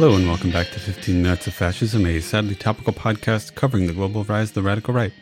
[0.00, 3.92] Hello, and welcome back to 15 Minutes of Fascism, a sadly topical podcast covering the
[3.92, 5.12] global rise of the radical right.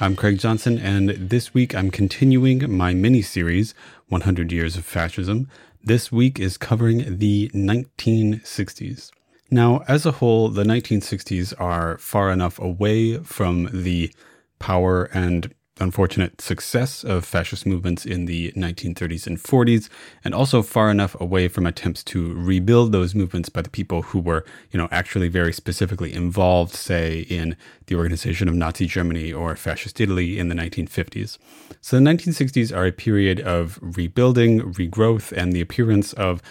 [0.00, 3.74] I'm Craig Johnson, and this week I'm continuing my mini series,
[4.08, 5.50] 100 Years of Fascism.
[5.84, 9.10] This week is covering the 1960s.
[9.50, 14.14] Now, as a whole, the 1960s are far enough away from the
[14.58, 19.88] power and unfortunate success of fascist movements in the 1930s and 40s,
[20.24, 24.20] and also far enough away from attempts to rebuild those movements by the people who
[24.20, 29.56] were, you know, actually very specifically involved, say, in the organization of Nazi Germany or
[29.56, 31.38] fascist Italy in the 1950s.
[31.80, 36.42] So the 1960s are a period of rebuilding, regrowth, and the appearance of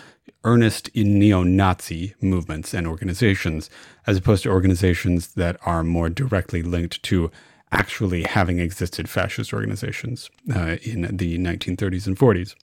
[0.44, 3.70] earnest neo Nazi movements and organizations,
[4.08, 7.32] as opposed to organizations that are more directly linked to
[7.72, 12.56] actually having existed fascist organizations uh, in the 1930s and 40s.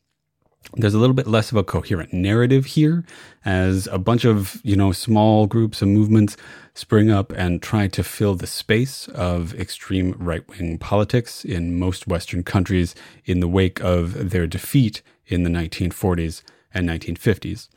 [0.75, 3.05] There's a little bit less of a coherent narrative here
[3.45, 6.37] as a bunch of, you know, small groups and movements
[6.75, 12.43] spring up and try to fill the space of extreme right-wing politics in most western
[12.43, 16.43] countries in the wake of their defeat in the 1940s
[16.75, 17.69] and 1950s.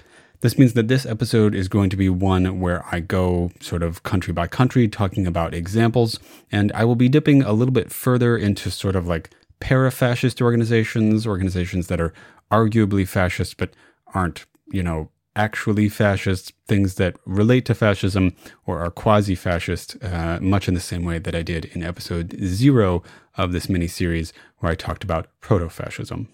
[0.41, 4.01] This means that this episode is going to be one where I go sort of
[4.01, 6.19] country by country talking about examples,
[6.51, 10.41] and I will be dipping a little bit further into sort of like para fascist
[10.41, 12.11] organizations, organizations that are
[12.51, 13.75] arguably fascist but
[14.15, 20.39] aren't, you know, actually fascist, things that relate to fascism or are quasi fascist, uh,
[20.41, 23.03] much in the same way that I did in episode zero
[23.37, 26.29] of this mini series where I talked about proto fascism.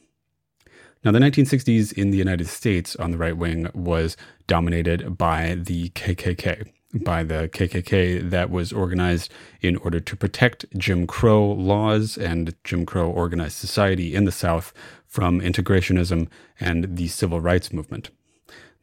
[1.03, 4.17] Now, the 1960s in the United States on the right wing was
[4.48, 6.72] dominated by the KKK,
[7.03, 9.31] by the KKK that was organized
[9.62, 14.73] in order to protect Jim Crow laws and Jim Crow organized society in the South
[15.06, 16.28] from integrationism
[16.59, 18.09] and the civil rights movement.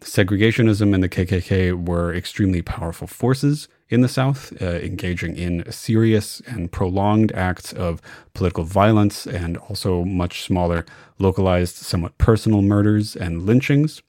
[0.04, 6.42] Segregationism and the KKK were extremely powerful forces in the South, uh, engaging in serious
[6.46, 8.02] and prolonged acts of
[8.34, 10.84] political violence and also much smaller,
[11.18, 14.02] localized, somewhat personal murders and lynchings.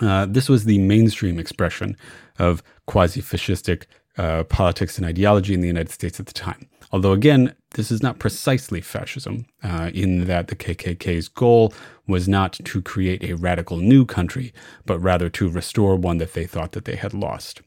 [0.00, 1.94] Uh, this was the mainstream expression
[2.38, 3.84] of quasi fascistic
[4.16, 6.68] uh, politics and ideology in the United States at the time.
[6.92, 11.72] Although, again, this is not precisely fascism, uh, in that the KKK's goal
[12.06, 14.52] was not to create a radical new country,
[14.84, 17.62] but rather to restore one that they thought that they had lost.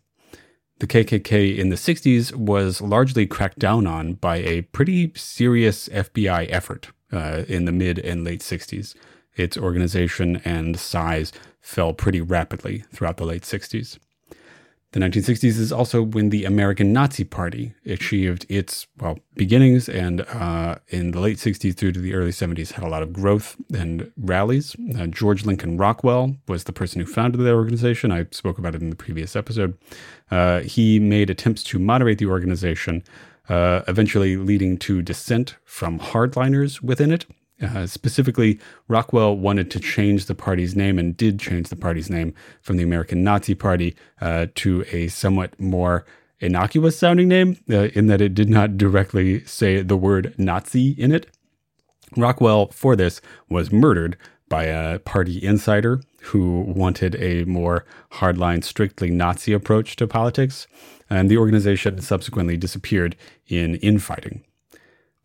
[0.80, 6.48] The KKK in the 60s was largely cracked down on by a pretty serious FBI
[6.52, 8.94] effort uh, in the mid and late 60s.
[9.36, 11.32] Its organization and size
[11.62, 13.98] fell pretty rapidly throughout the late 60s.
[14.96, 20.76] The 1960s is also when the American Nazi Party achieved its well beginnings, and uh,
[20.88, 24.10] in the late 60s through to the early 70s had a lot of growth and
[24.16, 24.74] rallies.
[24.98, 28.10] Uh, George Lincoln Rockwell was the person who founded the organization.
[28.10, 29.78] I spoke about it in the previous episode.
[30.32, 33.04] Uh, he made attempts to moderate the organization,
[33.50, 37.26] uh, eventually leading to dissent from hardliners within it.
[37.62, 42.34] Uh, specifically, Rockwell wanted to change the party's name and did change the party's name
[42.62, 46.06] from the American Nazi Party uh, to a somewhat more
[46.40, 51.14] innocuous sounding name, uh, in that it did not directly say the word Nazi in
[51.14, 51.28] it.
[52.18, 54.18] Rockwell, for this, was murdered
[54.50, 60.68] by a party insider who wanted a more hardline, strictly Nazi approach to politics,
[61.10, 63.16] and the organization subsequently disappeared
[63.48, 64.44] in infighting.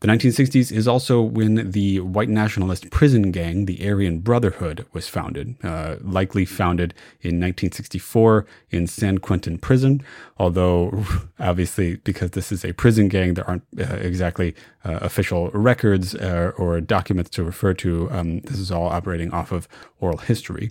[0.00, 5.56] The 1960s is also when the white nationalist prison gang, the Aryan Brotherhood, was founded,
[5.62, 10.03] uh, likely founded in 1964 in San Quentin prison.
[10.39, 11.05] Although,
[11.39, 14.55] obviously, because this is a prison gang, there aren't uh, exactly
[14.87, 18.10] uh, official records uh, or documents to refer to.
[18.10, 19.69] Um, this is all operating off of
[20.00, 20.71] oral history.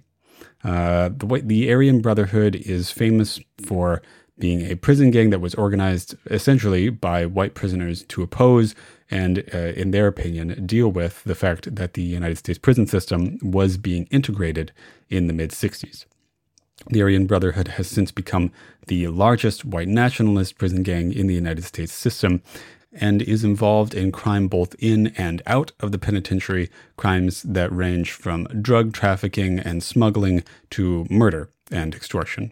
[0.64, 4.02] Uh, the, the Aryan Brotherhood is famous for
[4.40, 8.74] being a prison gang that was organized essentially by white prisoners to oppose
[9.12, 13.40] and, uh, in their opinion, deal with the fact that the United States prison system
[13.42, 14.72] was being integrated
[15.10, 16.06] in the mid 60s.
[16.88, 18.52] The Aryan Brotherhood has since become
[18.88, 22.42] the largest white nationalist prison gang in the United States system
[22.92, 28.12] and is involved in crime both in and out of the penitentiary, crimes that range
[28.12, 32.52] from drug trafficking and smuggling to murder and extortion.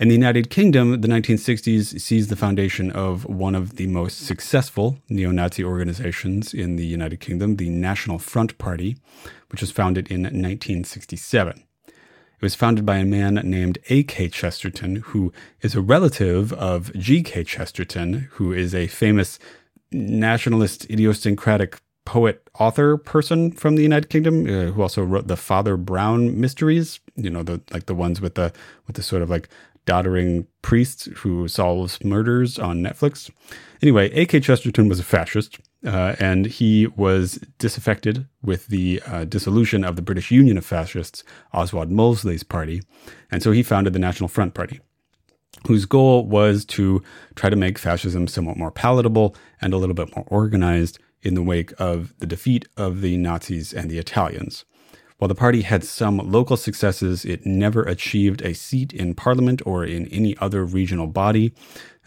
[0.00, 4.96] In the United Kingdom, the 1960s sees the foundation of one of the most successful
[5.10, 8.96] neo Nazi organizations in the United Kingdom, the National Front Party,
[9.50, 11.64] which was founded in 1967.
[11.86, 11.92] It
[12.40, 14.30] was founded by a man named A.K.
[14.30, 17.44] Chesterton, who is a relative of G.K.
[17.44, 19.38] Chesterton, who is a famous
[19.92, 21.78] nationalist idiosyncratic
[22.10, 26.98] poet author person from the United Kingdom uh, who also wrote the Father Brown mysteries.
[27.14, 28.52] You know, the like the ones with the
[28.86, 29.48] with the sort of like
[29.86, 33.30] doddering priest who solves murders on Netflix.
[33.82, 34.40] Anyway, A.K.
[34.40, 40.02] Chesterton was a fascist, uh, and he was disaffected with the uh, dissolution of the
[40.02, 41.24] British Union of Fascists,
[41.54, 42.82] Oswald Mosley's party,
[43.30, 44.80] and so he founded the National Front Party,
[45.66, 47.02] whose goal was to
[47.34, 51.42] try to make fascism somewhat more palatable and a little bit more organized in the
[51.42, 54.64] wake of the defeat of the Nazis and the Italians.
[55.20, 59.84] While the party had some local successes, it never achieved a seat in parliament or
[59.84, 61.52] in any other regional body,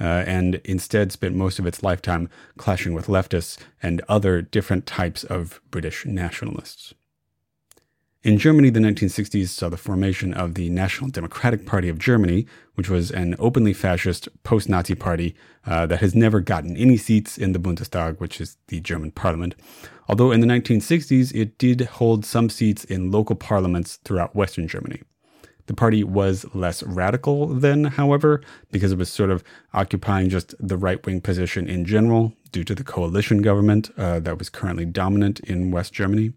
[0.01, 2.27] uh, and instead spent most of its lifetime
[2.57, 6.95] clashing with leftists and other different types of British nationalists.
[8.23, 12.89] In Germany, the 1960s saw the formation of the National Democratic Party of Germany, which
[12.89, 15.35] was an openly fascist post Nazi party
[15.65, 19.55] uh, that has never gotten any seats in the Bundestag, which is the German parliament.
[20.07, 25.01] Although in the 1960s, it did hold some seats in local parliaments throughout Western Germany.
[25.65, 28.41] The party was less radical then, however,
[28.71, 29.43] because it was sort of
[29.73, 34.39] occupying just the right wing position in general due to the coalition government uh, that
[34.39, 36.31] was currently dominant in West Germany.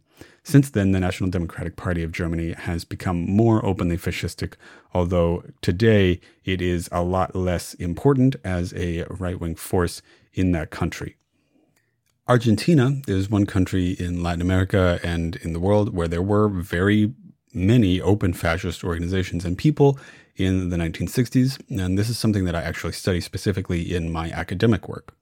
[0.46, 4.54] Since then, the National Democratic Party of Germany has become more openly fascistic,
[4.94, 10.02] although today it is a lot less important as a right wing force
[10.34, 11.16] in that country.
[12.28, 17.12] Argentina is one country in Latin America and in the world where there were very
[17.52, 19.98] many open fascist organizations and people
[20.36, 24.88] in the 1960s, and this is something that I actually study specifically in my academic
[24.88, 25.12] work.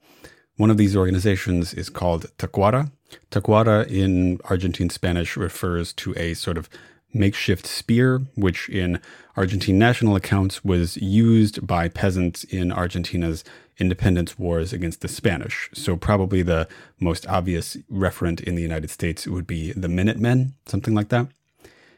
[0.57, 2.93] One of these organizations is called Tacuara.
[3.31, 6.69] Tacuara in Argentine Spanish refers to a sort of
[7.13, 9.01] makeshift spear, which in
[9.37, 13.45] Argentine national accounts was used by peasants in Argentina's
[13.79, 15.71] independence wars against the Spanish.
[15.73, 16.69] So, probably the
[17.01, 21.29] most obvious referent in the United States would be the Minutemen, something like that.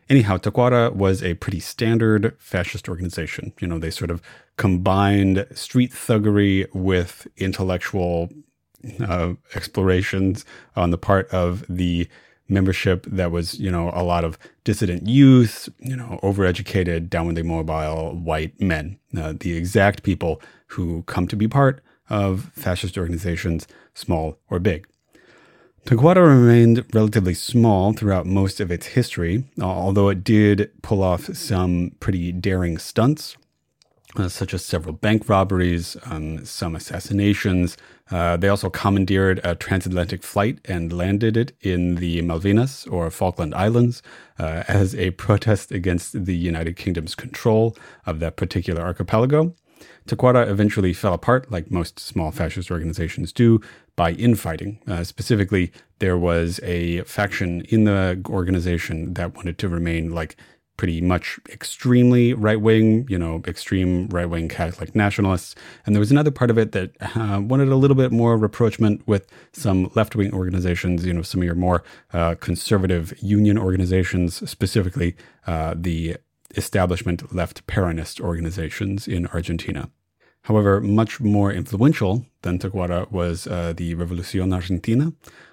[0.09, 3.53] Anyhow, Tacuara was a pretty standard fascist organization.
[3.61, 4.23] You know, they sort of
[4.57, 8.31] combined street thuggery with intellectual
[9.07, 10.45] uh, explorations
[10.75, 12.09] on the part of the
[12.49, 18.15] membership that was, you know, a lot of dissident youth, you know, overeducated, downwardly mobile
[18.17, 24.39] white men, uh, the exact people who come to be part of fascist organizations, small
[24.49, 24.87] or big.
[25.85, 31.93] Tacuara remained relatively small throughout most of its history, although it did pull off some
[32.01, 33.37] pretty daring stunts
[34.19, 37.77] uh, such as several bank robberies, um, some assassinations.
[38.11, 43.55] Uh, they also commandeered a transatlantic flight and landed it in the Malvinas or Falkland
[43.55, 44.03] Islands
[44.39, 49.55] uh, as a protest against the United Kingdom's control of that particular archipelago.
[50.07, 53.61] Tacuara eventually fell apart, like most small fascist organizations do,
[53.97, 54.79] by infighting.
[54.87, 60.37] Uh, specifically, there was a faction in the organization that wanted to remain like
[60.77, 65.55] pretty much extremely right wing, you know, extreme right wing Catholic nationalists.
[65.85, 69.07] And there was another part of it that uh, wanted a little bit more rapprochement
[69.07, 71.83] with some left wing organizations, you know, some of your more
[72.13, 76.17] uh, conservative union organizations, specifically uh, the
[76.57, 79.91] establishment left Peronist organizations in Argentina.
[80.43, 85.13] However, much more influential than Tacuara was uh, the Revolucion Argentina,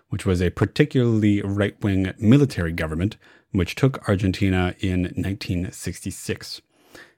[0.10, 3.18] which was a particularly right wing military government
[3.54, 6.62] which took Argentina in 1966.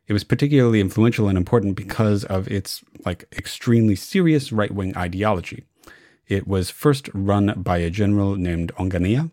[0.08, 5.64] It was particularly influential and important because of its like extremely serious right-wing ideology.
[6.28, 9.32] It was first run by a general named Onganía,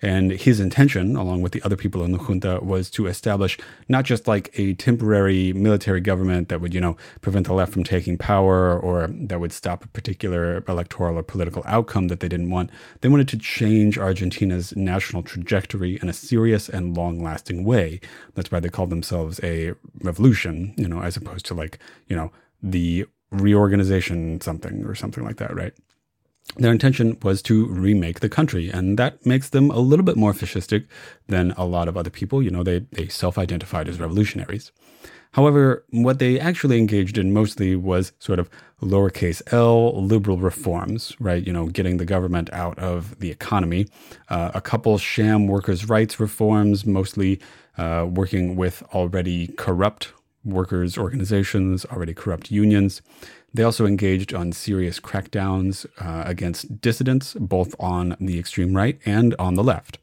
[0.00, 4.04] and his intention, along with the other people in the junta, was to establish not
[4.04, 8.16] just like a temporary military government that would, you know, prevent the left from taking
[8.16, 12.70] power or that would stop a particular electoral or political outcome that they didn't want.
[13.00, 18.00] They wanted to change Argentina's national trajectory in a serious and long lasting way.
[18.34, 22.30] That's why they called themselves a revolution, you know, as opposed to like, you know,
[22.62, 25.74] the reorganization something or something like that, right?
[26.56, 30.32] Their intention was to remake the country, and that makes them a little bit more
[30.32, 30.86] fascistic
[31.28, 32.42] than a lot of other people.
[32.42, 34.72] You know, they, they self identified as revolutionaries.
[35.32, 38.48] However, what they actually engaged in mostly was sort of
[38.82, 41.46] lowercase l liberal reforms, right?
[41.46, 43.86] You know, getting the government out of the economy,
[44.30, 47.40] uh, a couple sham workers' rights reforms, mostly
[47.76, 50.12] uh, working with already corrupt
[50.44, 53.02] workers' organizations, already corrupt unions.
[53.52, 59.34] They also engaged on serious crackdowns uh, against dissidents, both on the extreme right and
[59.38, 59.98] on the left.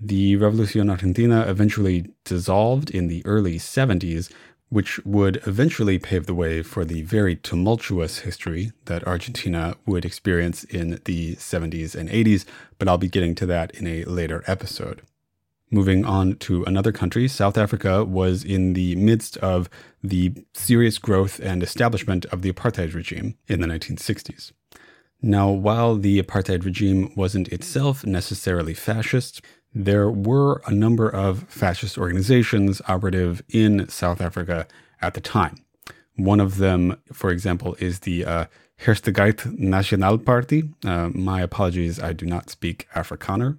[0.00, 4.32] The Revolucion Argentina eventually dissolved in the early 70s,
[4.68, 10.64] which would eventually pave the way for the very tumultuous history that Argentina would experience
[10.64, 12.46] in the 70s and 80s,
[12.78, 15.02] but I'll be getting to that in a later episode.
[15.74, 19.70] Moving on to another country, South Africa was in the midst of
[20.02, 24.52] the serious growth and establishment of the apartheid regime in the 1960s.
[25.22, 29.40] Now, while the apartheid regime wasn't itself necessarily fascist,
[29.74, 34.66] there were a number of fascist organizations operative in South Africa
[35.00, 35.64] at the time.
[36.16, 38.44] One of them, for example, is the uh,
[38.80, 40.64] Herstigheid Nasionale Party.
[40.84, 43.58] Uh, my apologies, I do not speak Afrikaner.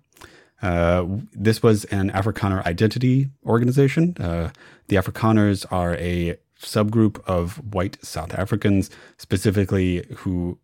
[0.64, 4.16] Uh, this was an Afrikaner identity organization.
[4.18, 4.50] Uh,
[4.88, 10.58] the Afrikaners are a subgroup of white South Africans, specifically who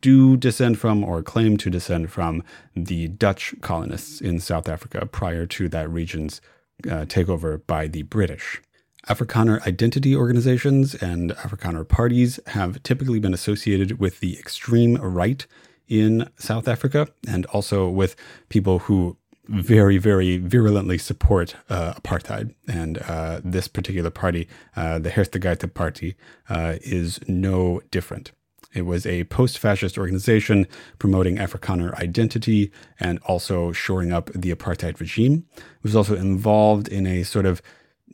[0.00, 2.42] do descend from or claim to descend from
[2.76, 6.40] the Dutch colonists in South Africa prior to that region's
[6.84, 8.60] uh, takeover by the British.
[9.08, 15.46] Afrikaner identity organizations and Afrikaner parties have typically been associated with the extreme right
[15.88, 18.14] in South Africa and also with
[18.50, 19.16] people who
[19.48, 22.54] very, very virulently support uh, apartheid.
[22.66, 26.16] And uh, this particular party, uh, the Herstigheid Party,
[26.48, 28.32] uh, is no different.
[28.74, 30.66] It was a post fascist organization
[30.98, 35.46] promoting Afrikaner identity and also shoring up the apartheid regime.
[35.56, 37.62] It was also involved in a sort of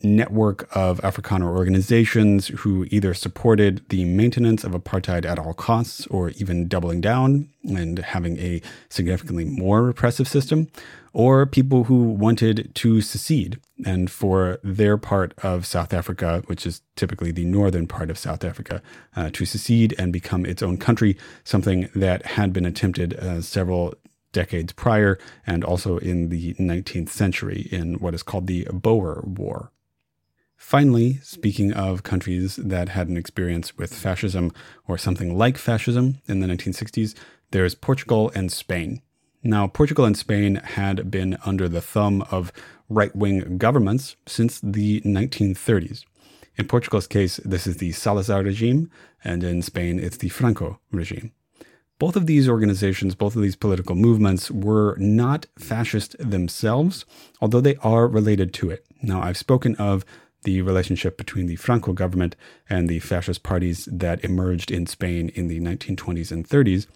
[0.03, 6.31] network of Afrikaner organizations who either supported the maintenance of apartheid at all costs or
[6.31, 10.69] even doubling down and having a significantly more repressive system,
[11.13, 16.83] or people who wanted to secede and for their part of South Africa, which is
[16.97, 18.83] typically the northern part of South Africa,
[19.17, 23.95] uh, to secede and become its own country, something that had been attempted uh, several
[24.33, 29.71] decades prior and also in the 19th century in what is called the Boer War.
[30.65, 34.51] Finally, speaking of countries that had an experience with fascism
[34.89, 37.15] or something like fascism in the 1960s,
[37.51, 39.03] there's Portugal and Spain.
[39.43, 42.51] Now, Portugal and Spain had been under the thumb of
[42.89, 46.03] right wing governments since the 1930s.
[46.57, 48.91] In Portugal's case, this is the Salazar regime,
[49.23, 51.33] and in Spain, it's the Franco regime.
[51.99, 57.05] Both of these organizations, both of these political movements were not fascist themselves,
[57.43, 58.87] although they are related to it.
[59.03, 60.07] Now, I've spoken of
[60.45, 62.37] the relationship between the Franco government
[62.71, 66.87] and the fascist parties that emerged in Spain in the 1920s and 30s.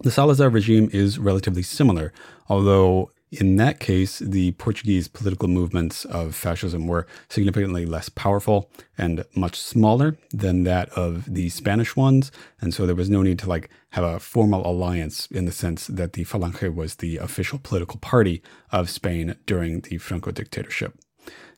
[0.00, 2.12] The Salazar regime is relatively similar,
[2.48, 9.24] although in that case, the Portuguese political movements of fascism were significantly less powerful and
[9.34, 12.32] much smaller than that of the Spanish ones.
[12.60, 15.86] And so there was no need to like have a formal alliance in the sense
[15.88, 18.42] that the Falange was the official political party
[18.72, 20.94] of Spain during the Franco dictatorship.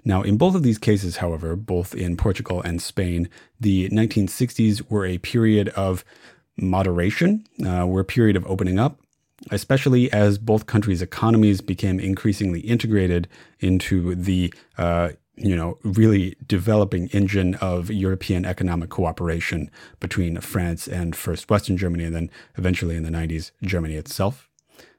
[0.04, 3.28] Now, in both of these cases, however, both in Portugal and Spain,
[3.58, 6.04] the 1960s were a period of
[6.56, 9.00] moderation, uh, were a period of opening up,
[9.50, 13.28] especially as both countries' economies became increasingly integrated
[13.60, 21.16] into the uh, you know, really developing engine of European economic cooperation between France and
[21.16, 24.49] first Western Germany, and then eventually in the 90s, Germany itself.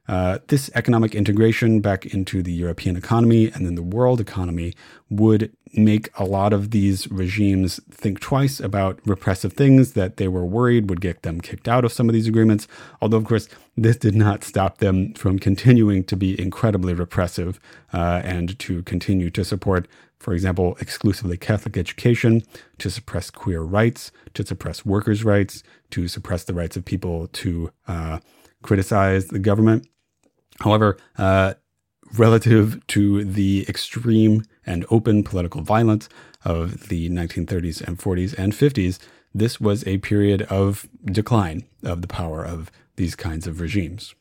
[0.07, 4.73] Uh, this economic integration back into the European economy and then the world economy
[5.09, 10.45] would make a lot of these regimes think twice about repressive things that they were
[10.45, 12.67] worried would get them kicked out of some of these agreements.
[13.01, 17.59] Although, of course, this did not stop them from continuing to be incredibly repressive
[17.93, 19.87] uh, and to continue to support,
[20.19, 22.43] for example, exclusively Catholic education,
[22.79, 27.71] to suppress queer rights, to suppress workers' rights, to suppress the rights of people to
[27.87, 28.19] uh,
[28.61, 29.87] criticize the government.
[30.59, 31.55] However, uh,
[32.17, 36.09] relative to the extreme and open political violence
[36.43, 38.99] of the 1930s and 40s and 50s,
[39.33, 44.13] this was a period of decline of the power of these kinds of regimes.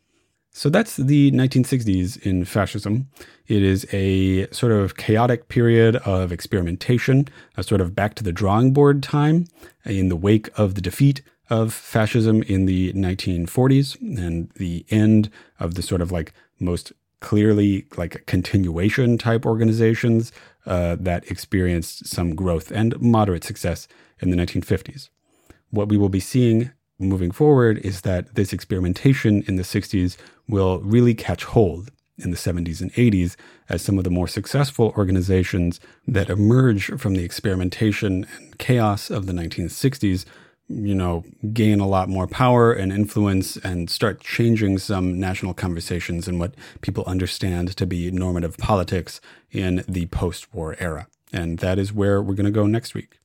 [0.52, 3.08] So that's the 1960s in fascism.
[3.46, 8.32] It is a sort of chaotic period of experimentation, a sort of back to the
[8.32, 9.46] drawing board time
[9.84, 15.74] in the wake of the defeat of fascism in the 1940s and the end of
[15.74, 20.32] the sort of like most clearly like continuation type organizations
[20.66, 23.88] uh, that experienced some growth and moderate success
[24.20, 25.08] in the 1950s.
[25.70, 30.16] What we will be seeing moving forward is that this experimentation in the 60s
[30.48, 33.36] will really catch hold in the 70s and 80s
[33.68, 39.26] as some of the more successful organizations that emerge from the experimentation and chaos of
[39.26, 40.26] the 1960s
[40.70, 46.28] you know, gain a lot more power and influence and start changing some national conversations
[46.28, 51.08] and what people understand to be normative politics in the post war era.
[51.32, 53.18] And that is where we're going to go next week.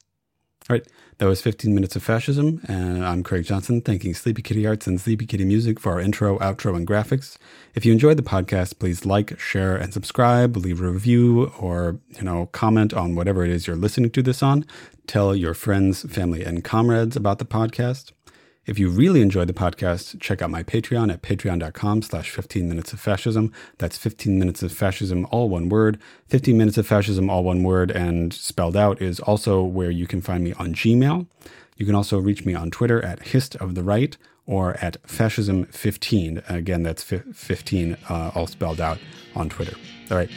[0.68, 0.88] All right,
[1.20, 5.00] that was 15 Minutes of Fascism, and I'm Craig Johnson, thanking Sleepy Kitty Arts and
[5.00, 7.38] Sleepy Kitty Music for our intro, outro, and graphics.
[7.75, 12.24] If you enjoyed the podcast, please like, share, and subscribe, leave a review, or, you
[12.24, 14.66] know, comment on whatever it is you're listening to this on.
[15.08, 18.12] Tell your friends, family, and comrades about the podcast.
[18.66, 22.92] If you really enjoyed the podcast, check out my Patreon at patreon.com slash 15 minutes
[22.94, 23.54] of fascism.
[23.78, 26.00] That's 15 minutes of fascism, all one word.
[26.30, 30.22] 15 minutes of fascism, all one word, and spelled out is also where you can
[30.22, 31.28] find me on Gmail.
[31.78, 36.50] You can also reach me on Twitter at hist of the right or at fascism15.
[36.50, 39.00] Again, that's 15 uh, all spelled out
[39.36, 39.75] on Twitter.
[40.12, 40.30] All right.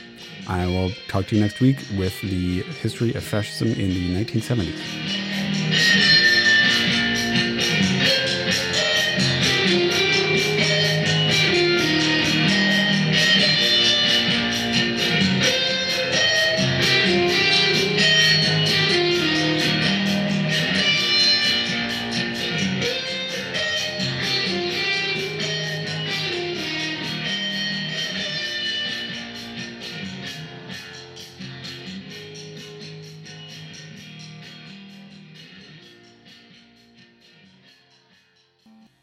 [0.48, 6.07] I will talk to you next week with the history of fascism in the 1970s.